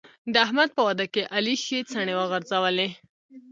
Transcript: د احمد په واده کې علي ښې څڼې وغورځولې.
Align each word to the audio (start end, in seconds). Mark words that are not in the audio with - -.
د 0.33 0.35
احمد 0.45 0.69
په 0.75 0.81
واده 0.87 1.05
کې 1.13 1.29
علي 1.35 1.55
ښې 1.63 1.79
څڼې 1.91 2.13
وغورځولې. 2.17 2.89